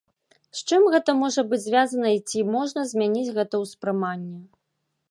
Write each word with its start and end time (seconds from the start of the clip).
З 0.59 0.63
чым 0.69 0.87
гэта 0.95 1.15
можа 1.19 1.41
быць 1.51 1.61
звязана 1.67 2.09
і 2.17 2.25
ці 2.33 2.39
можна 2.57 2.87
змяніць 2.95 3.33
гэта 3.39 3.65
ўспрыманне? 3.67 4.39